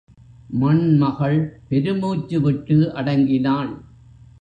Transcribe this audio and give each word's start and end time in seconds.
மண்மகள் 0.53 1.37
பெருமூச்சு 1.69 2.39
விட்டு 2.41 2.77
அடங்கினாள். 2.95 3.73